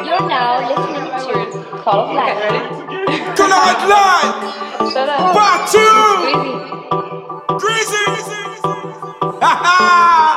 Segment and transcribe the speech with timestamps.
[0.00, 1.04] You're now listening
[1.52, 2.38] to Call of Life.
[2.38, 4.90] Okay, to the hotline!
[4.90, 5.34] Shut up.
[5.36, 5.96] Part two!
[7.58, 8.04] Greasy.
[8.06, 8.32] Greasy!
[9.42, 10.31] Ha ha!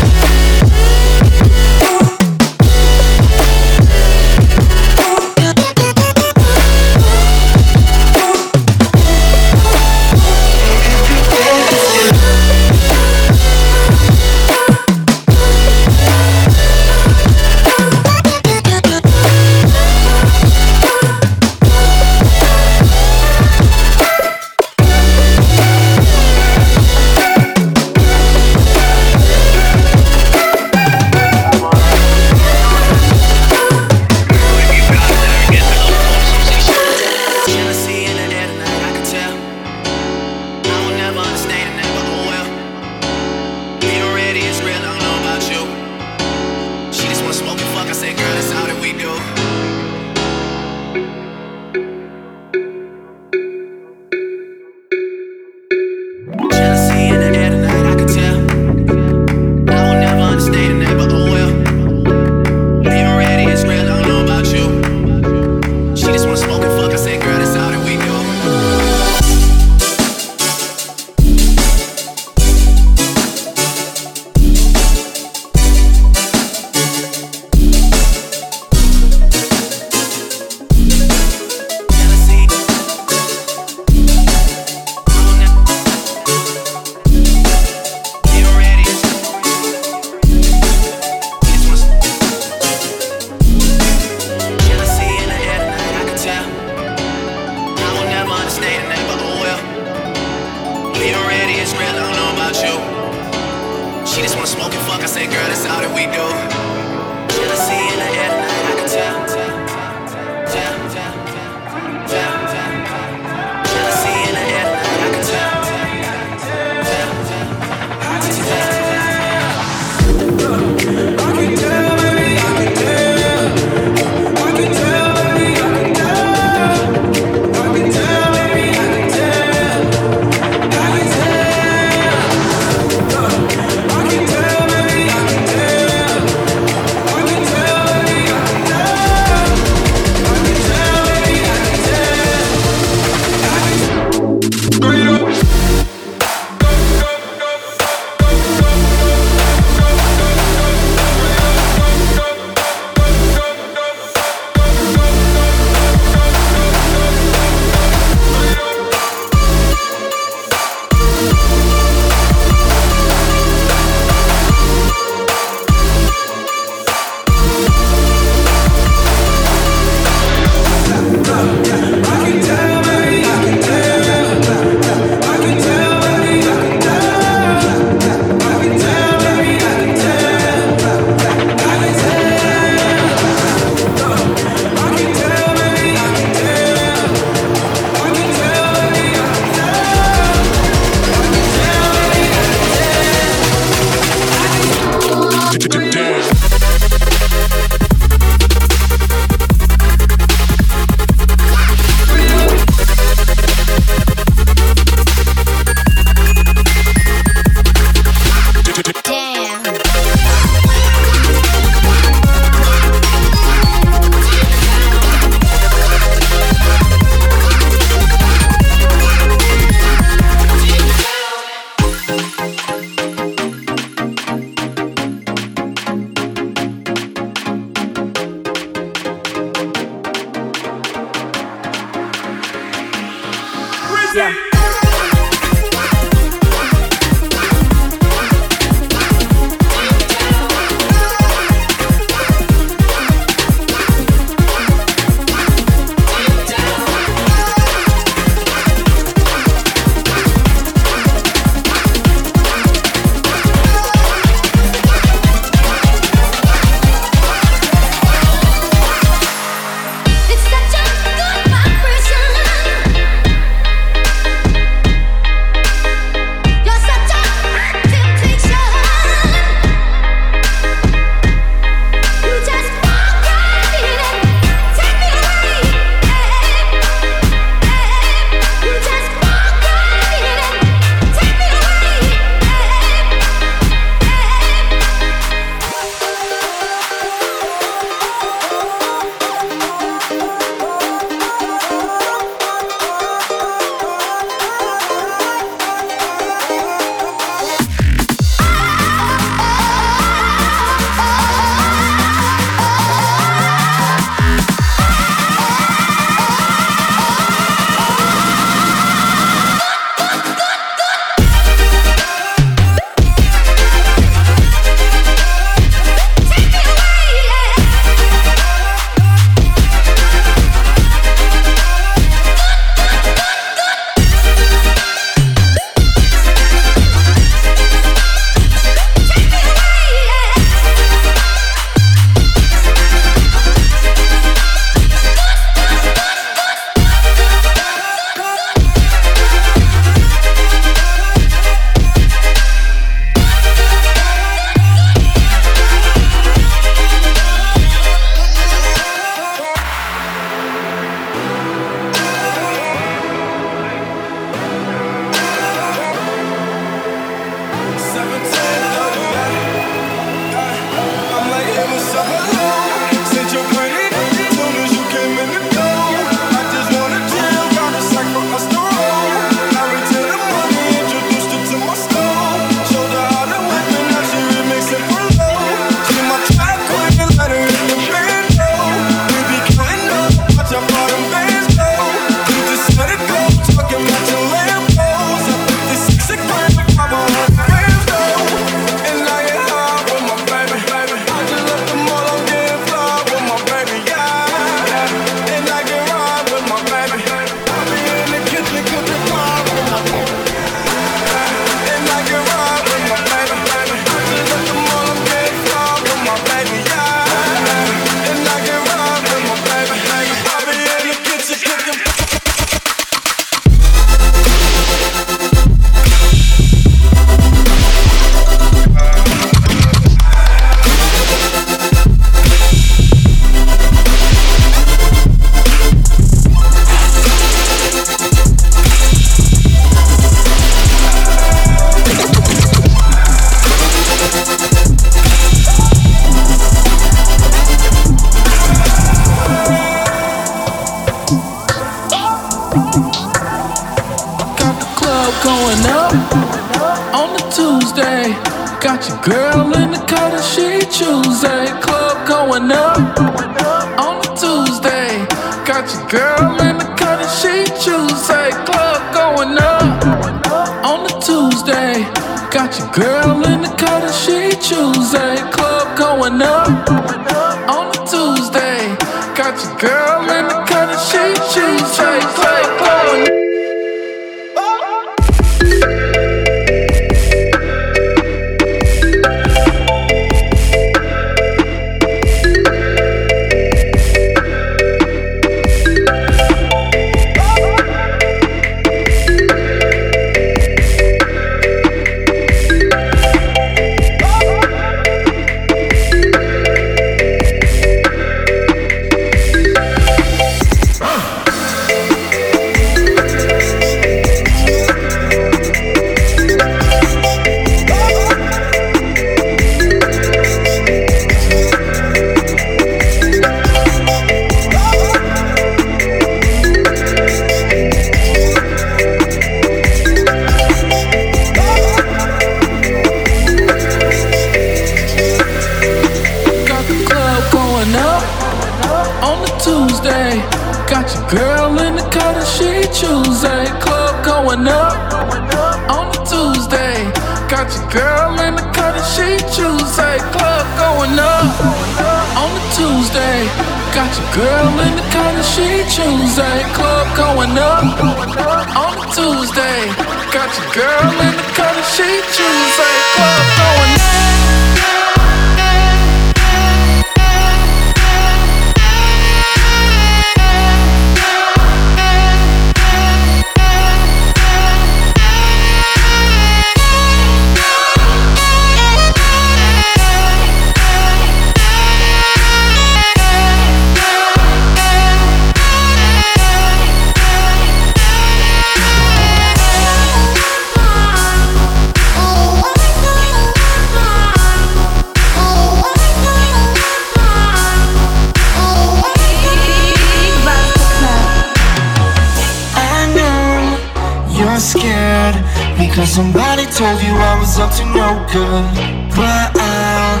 [595.92, 598.48] Somebody told you I was up to no good,
[598.96, 600.00] but I'll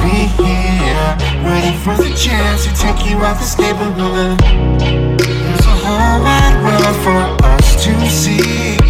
[0.00, 1.12] be here
[1.44, 4.40] waiting for the chance to take you out this neighborhood.
[4.40, 7.20] There's a whole wide world for
[7.52, 8.80] us to see.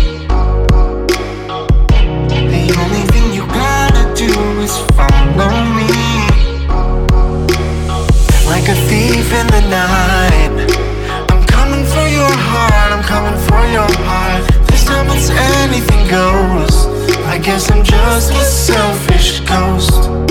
[2.31, 4.31] The only thing you gotta do
[4.63, 5.91] is follow me.
[8.47, 10.55] Like a thief in the night,
[11.29, 12.93] I'm coming for your heart.
[12.93, 14.06] I'm coming for your.
[15.11, 16.87] It's anything goes.
[17.27, 20.26] I guess I'm just a selfish ghost.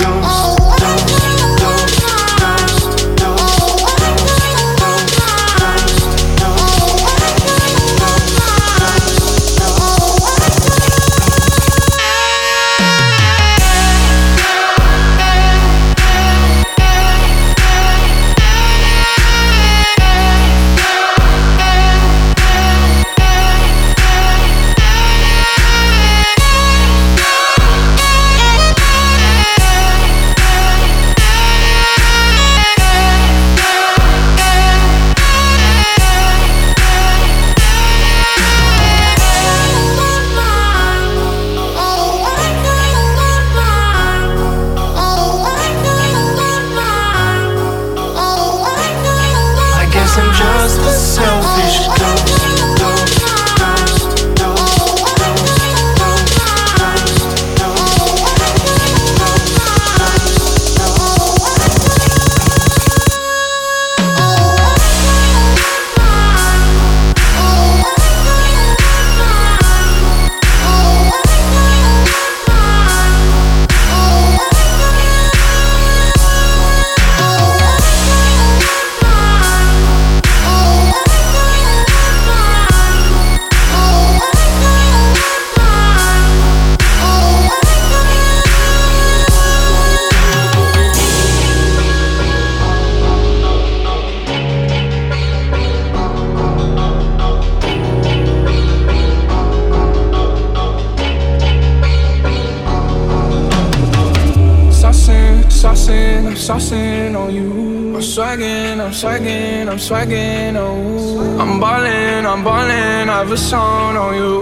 [108.95, 111.39] swaggin', I'm swaggin', oh.
[111.41, 114.35] I'm ballin', I'm ballin', I've a song on you.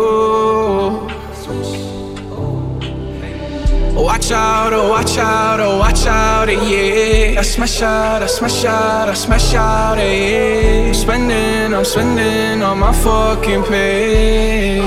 [3.95, 7.39] Watch out, oh watch out, oh watch out, eh, yeah.
[7.39, 10.93] I smash out, I smash out, I smash out, eh, yeah.
[11.09, 14.79] I'm I'm spendin' on my fucking pay.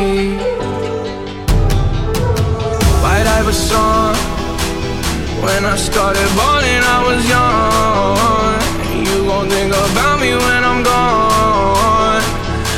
[3.13, 4.15] I had a song?
[5.45, 7.86] When I started ballin', I was young.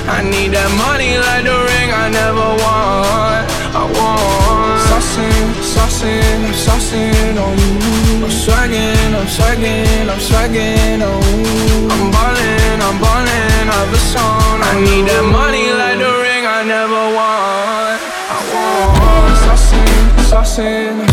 [0.09, 3.45] I need that money like the ring I never want.
[3.77, 4.81] I want.
[4.89, 8.25] Saucing, saucing, I'm saucing on you.
[8.25, 11.93] I'm swagging, I'm swagging, I'm swagging on you.
[11.93, 14.59] I'm ballin', I'm ballin', I've a song.
[14.65, 18.01] I need that money like the ring I never want.
[18.33, 19.37] I want.
[19.45, 21.08] Saucing, saucing.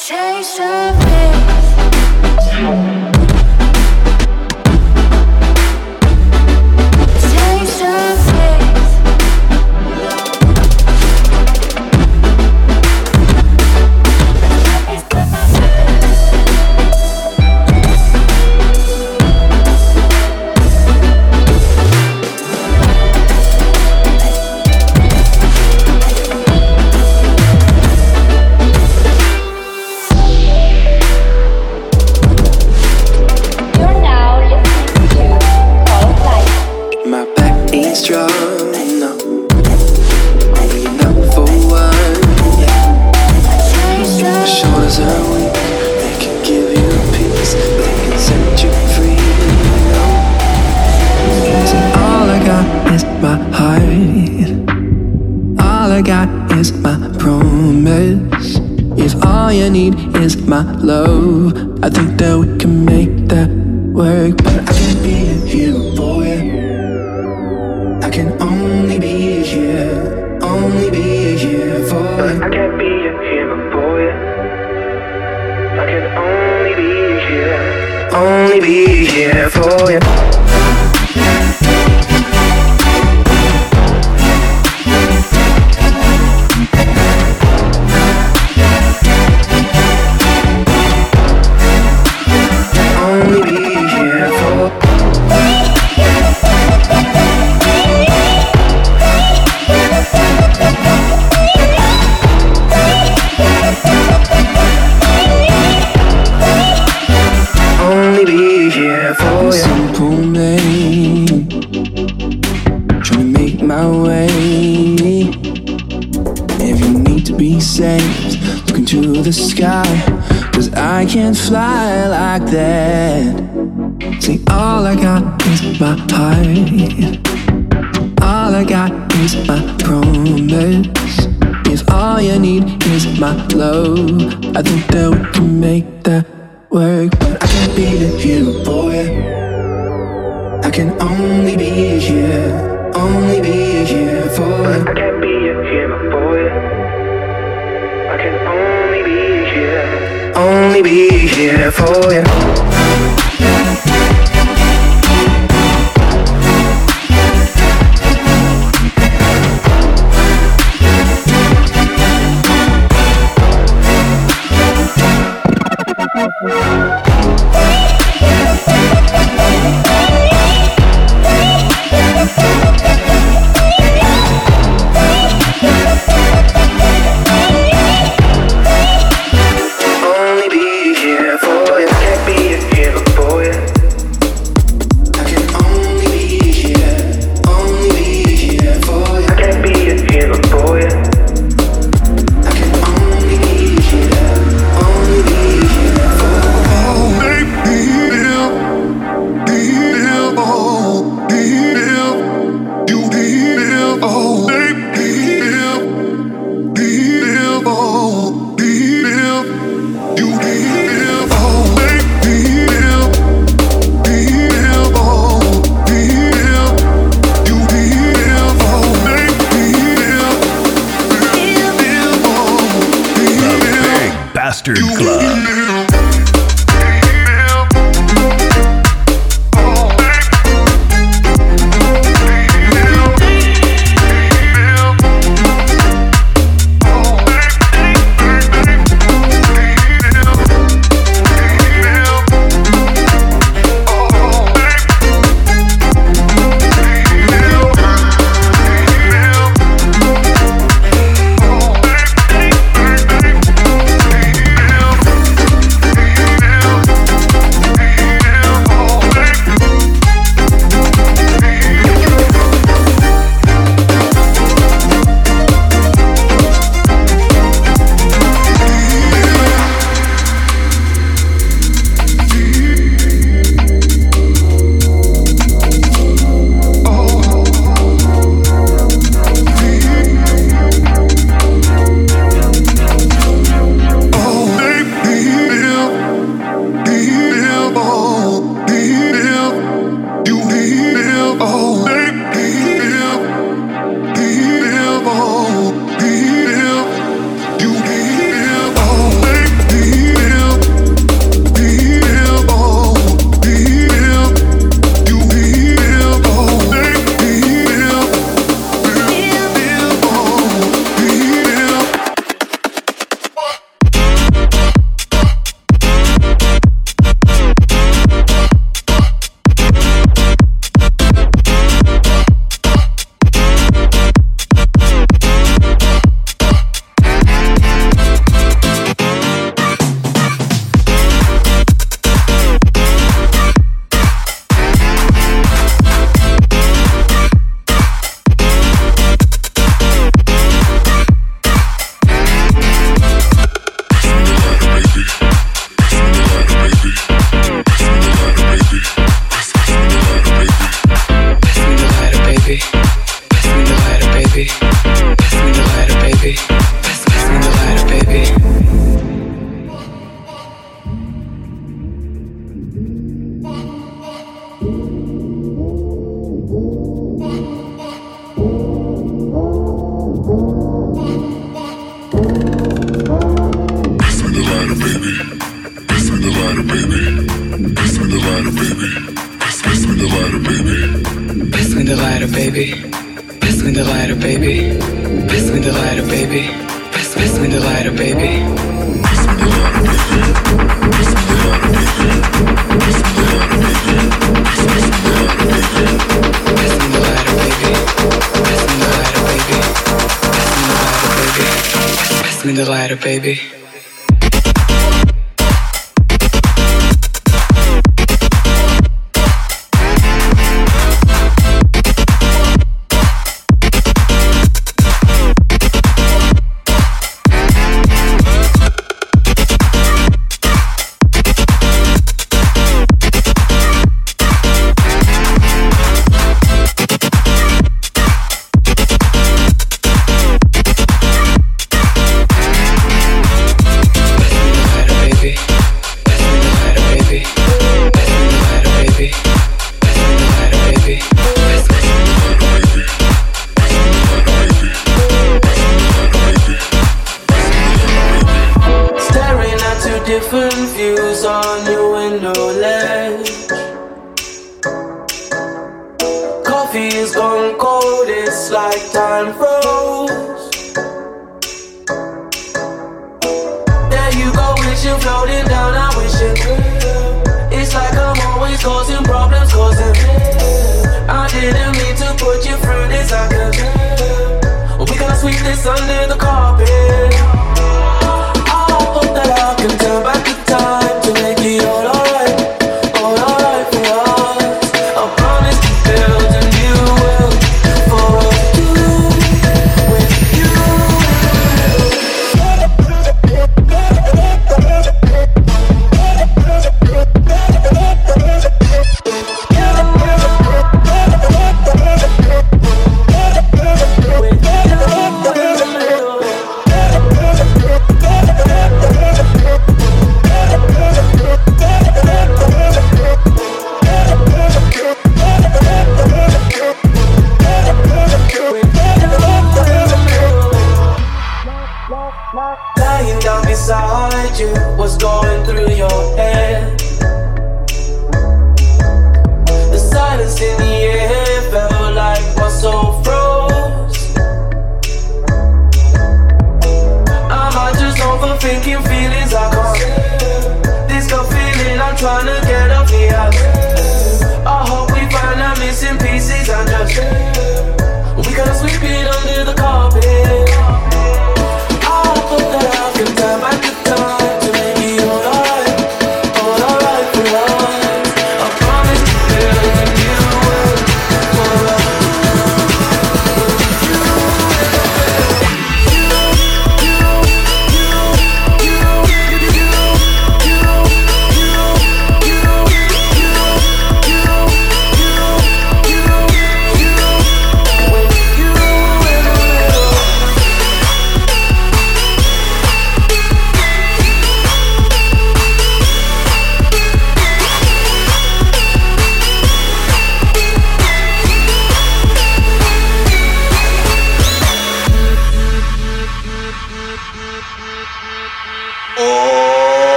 [0.00, 1.29] chase of it.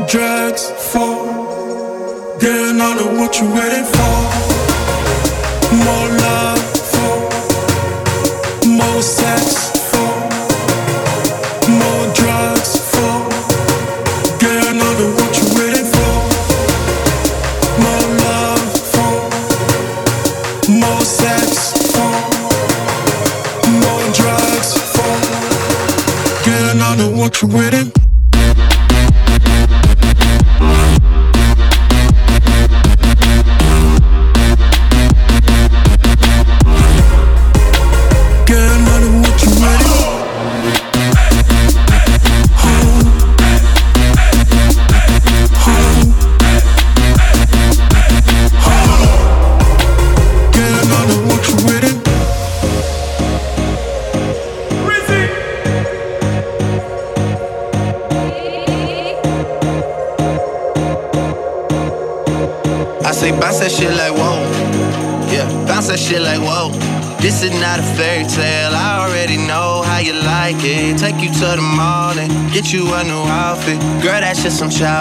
[0.00, 1.26] the drugs for?
[2.38, 4.16] Getting all of what you're waiting for.
[5.84, 7.16] More love for.
[8.68, 10.12] More sex for.
[11.68, 13.28] More drugs for.
[14.38, 16.14] Getting all of what you're waiting for.
[17.84, 19.14] More love for.
[20.82, 22.12] More sex for.
[23.82, 25.14] More drugs for.
[26.44, 27.79] Getting all of what you're waiting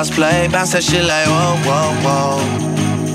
[0.10, 0.48] play.
[0.48, 2.70] Bounce that shit like whoa, whoa, whoa.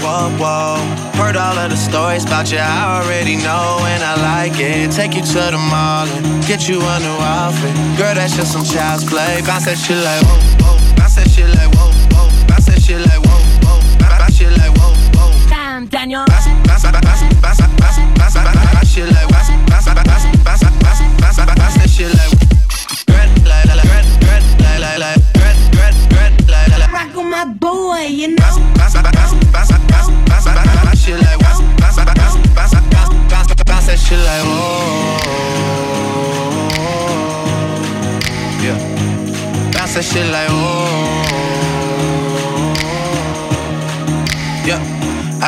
[0.05, 0.77] Whoa, whoa.
[1.17, 4.93] Heard all of the stories about you, I already know, and I like it.
[4.93, 7.75] Take you to the mall and get you a new outfit.
[7.97, 9.41] Girl, that's just some child's play.
[9.47, 10.64] Bounce that shit like whoa,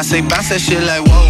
[0.07, 1.27] say bounce that shit like whoa.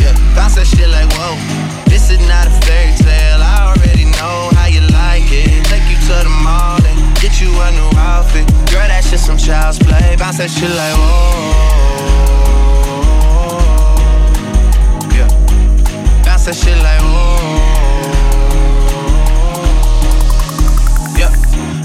[0.00, 1.36] Yeah, bounce that shit like whoa.
[1.84, 3.44] This is not a fairy tale.
[3.44, 5.60] I already know how you like it.
[5.68, 8.48] Take you to the mall and get you a new outfit.
[8.72, 10.16] Girl, that's just some child's play.
[10.16, 11.44] Bounce that shit like whoa.
[15.12, 15.28] Yeah,
[16.24, 17.60] bounce that shit like whoa.
[21.20, 21.28] Yeah,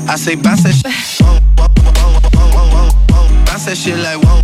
[0.07, 0.95] I say bounce that shit.
[1.19, 3.43] Whoa, whoa, whoa, whoa, whoa, whoa, whoa.
[3.43, 4.39] Bounce that shit like whoa,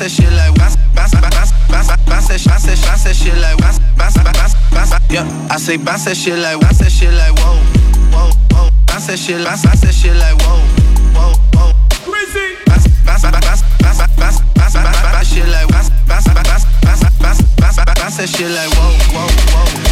[0.00, 3.56] that shit like bounce, bounce, bounce, bounce, bounce that, bounce that, bounce that shit like
[3.60, 4.92] bounce, bounce, bounce, bounce.
[5.12, 7.60] Yeah, I say bounce that shit like bounce that shit like whoa,
[8.08, 8.70] whoa, whoa.
[8.88, 10.56] Bounce that shit, bounce, bounce that shit like whoa,
[11.12, 11.72] whoa, whoa.
[12.08, 12.56] Crazy.
[12.64, 17.40] Bounce, bounce, bounce, bounce, bounce, bounce, bounce, bounce, shit like bounce, bounce, bounce, bounce, bounce,
[17.60, 19.89] bounce, bounce that shit like whoa, whoa, whoa.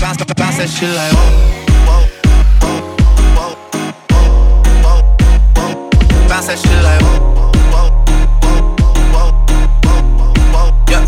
[0.00, 1.30] Bounce, bounce, bounce, that shit like whoa,
[1.86, 2.06] whoa,
[2.62, 2.80] whoa,
[3.36, 3.54] whoa,
[4.82, 5.00] whoa,
[5.56, 5.72] whoa.
[6.28, 7.18] Bounce that shit like whoa,
[7.70, 7.88] whoa,
[8.42, 9.30] whoa,
[9.86, 10.68] whoa, whoa.
[10.88, 11.04] Yeah,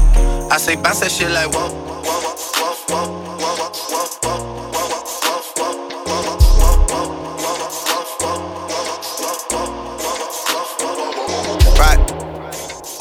[0.50, 1.81] I say bounce that shit like whoa, whoa, whoa,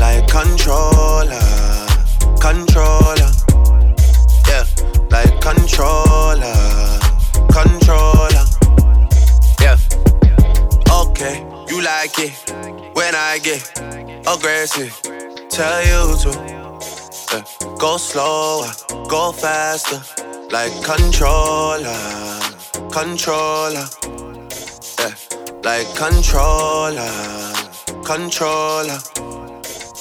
[0.00, 1.38] like controller,
[2.40, 3.30] controller.
[4.48, 4.64] Yeah,
[5.10, 6.56] like controller,
[7.52, 8.46] controller.
[9.60, 9.76] Yeah.
[10.90, 12.32] Okay, you like it
[12.94, 13.62] when I get
[14.26, 14.98] aggressive.
[15.50, 17.42] Tell you to yeah.
[17.78, 18.72] go slower,
[19.06, 20.00] go faster,
[20.50, 22.00] like controller,
[22.90, 23.86] controller.
[24.98, 25.14] Yeah,
[25.62, 27.12] like controller,
[28.02, 28.98] controller.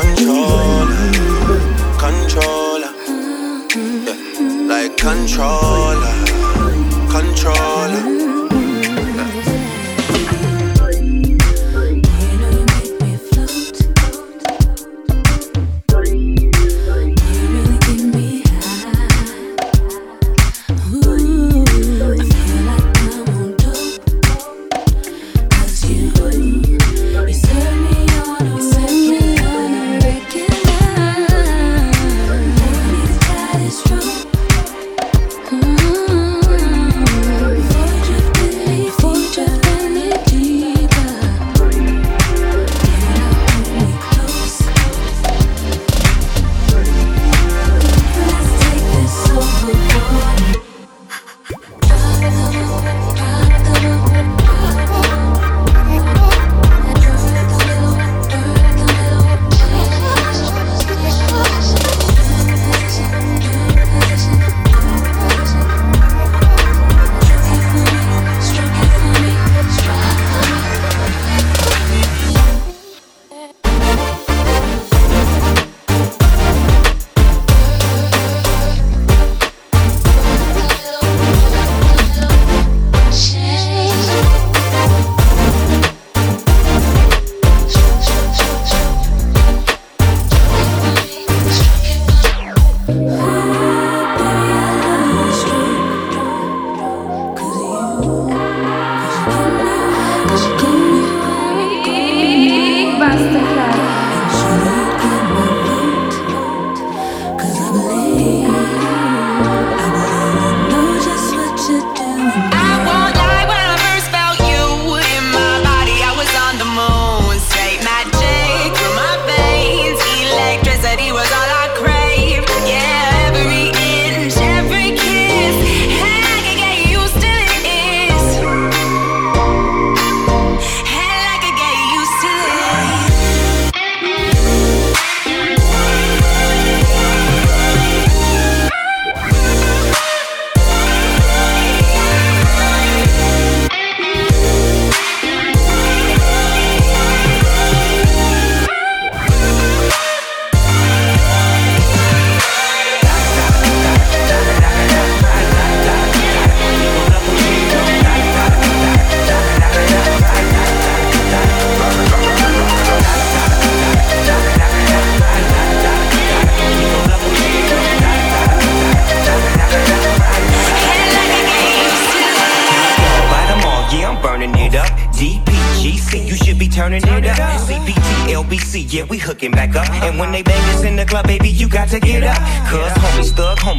[0.00, 0.86] Controller.
[1.98, 2.92] Controller.
[4.06, 4.68] Yeah.
[4.68, 6.14] Like controller.
[7.10, 8.27] Controller.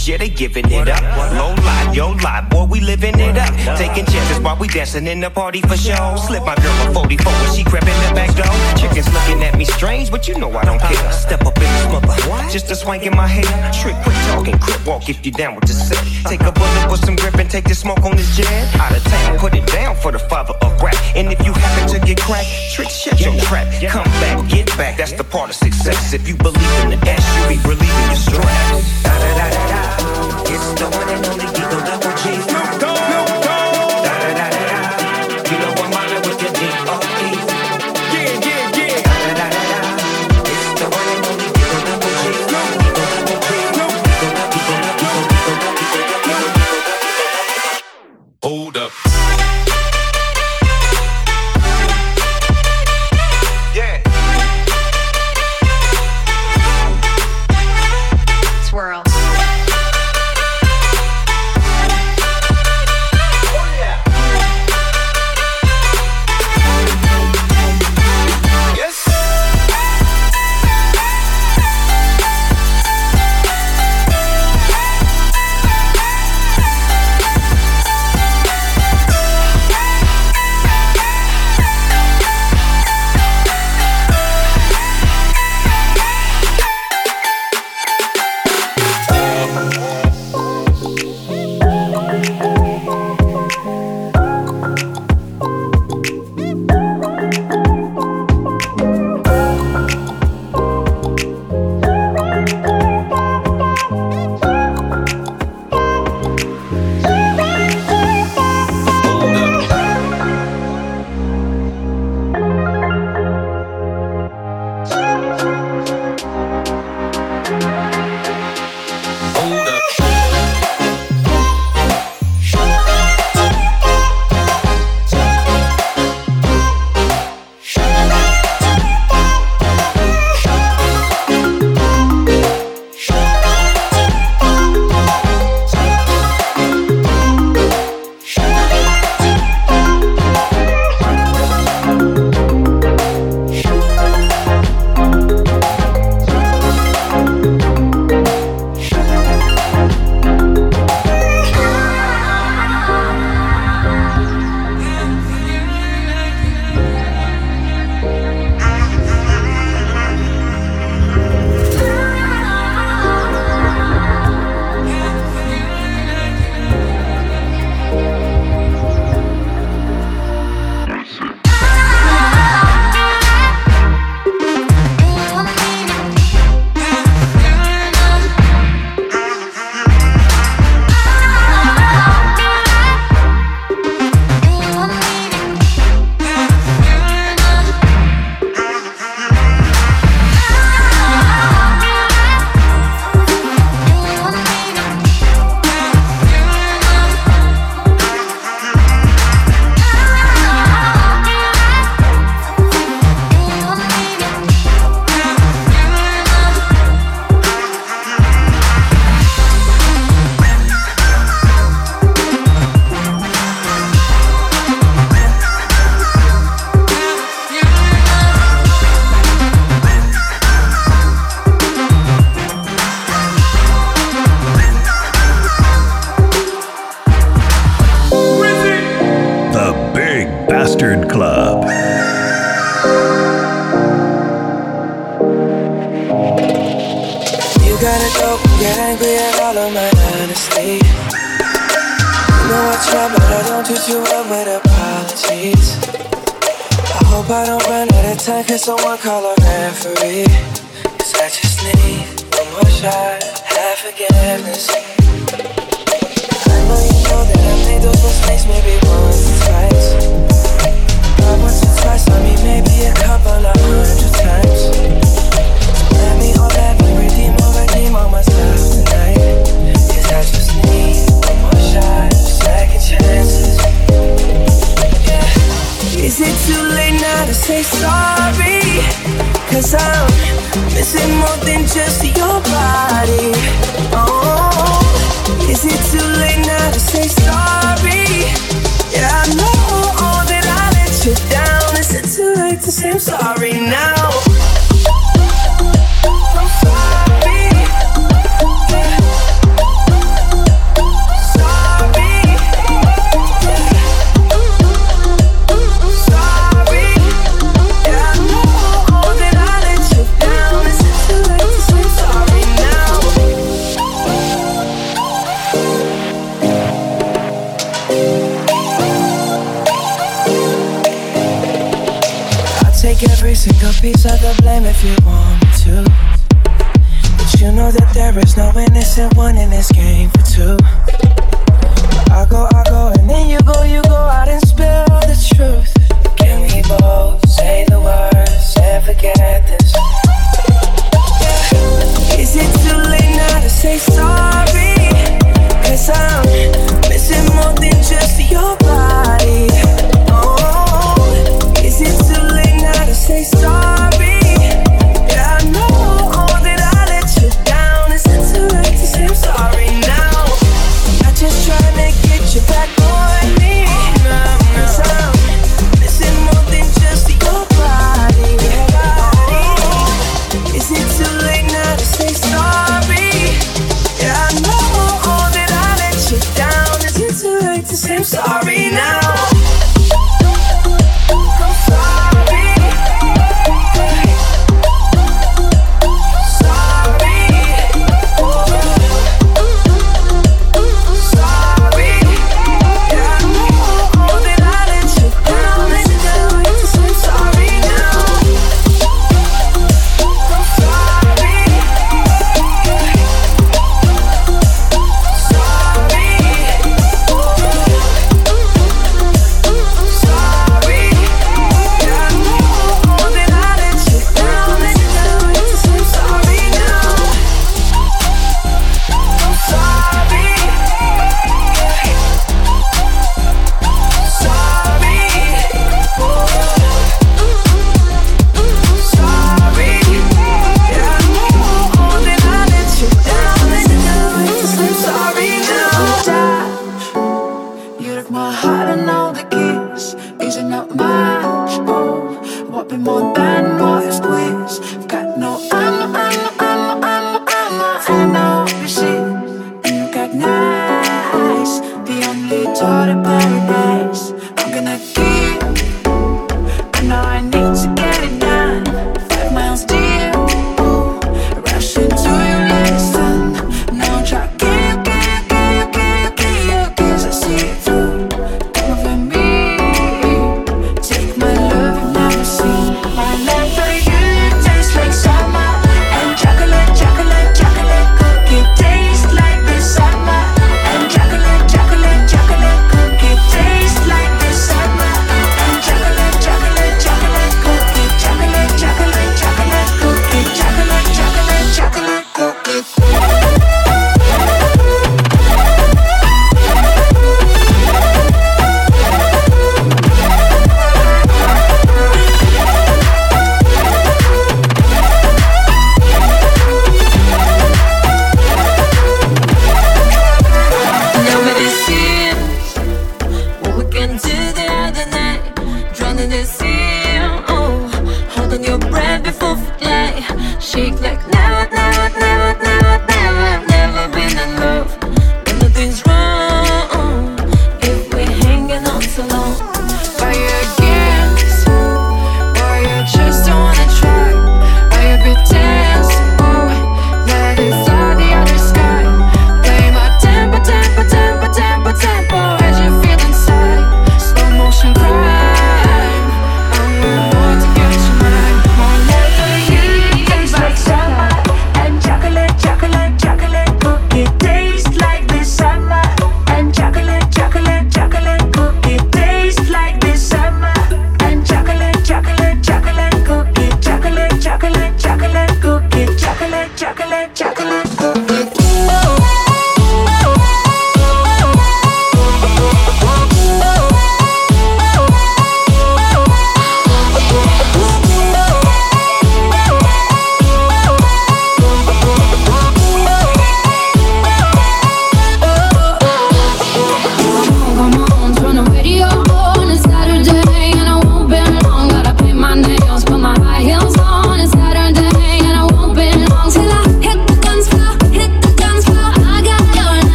[0.00, 1.02] Homies, yeah, they giving it up.
[1.32, 3.54] Low lie, yo lie, boy, we living it up.
[3.76, 6.16] Taking chances while we dancing in the party for show.
[6.16, 8.52] Slip my girl a 44 when she crept in the back door.
[8.76, 11.12] Chickens looking at me strange, but you know I don't care.
[11.12, 13.72] Step up in this mother, just a swank in my hair.
[13.72, 16.09] Trick, quick talking, crip walk if you down with the set.
[16.26, 18.74] Take a bullet with some grip and take the smoke on this jet.
[18.80, 20.94] Out of town, put it down for the father of rap.
[21.16, 23.66] And if you happen to get cracked, trick, shut your trap.
[23.90, 26.12] Come back, get back, that's the part of success.
[26.12, 29.04] If you believe in the S, you'll be relieving your stress.
[30.52, 32.89] It's the one and only Eagle Double G.